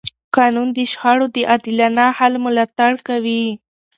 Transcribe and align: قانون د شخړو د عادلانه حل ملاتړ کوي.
قانون 0.35 0.67
د 0.77 0.79
شخړو 0.91 1.25
د 1.35 1.37
عادلانه 1.49 2.05
حل 2.17 2.33
ملاتړ 2.45 2.91
کوي. 3.07 3.45